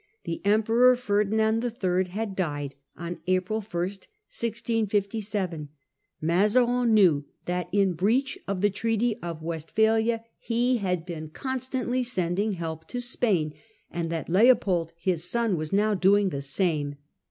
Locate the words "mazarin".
6.19-6.91